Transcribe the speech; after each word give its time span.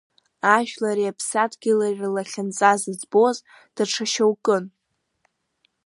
Ажәлари 0.55 1.11
Аԥсадгьыли 1.11 1.95
рлахьынҵа 1.99 2.71
зыӡбоз 2.81 3.37
даҽашьоукын… 3.75 4.65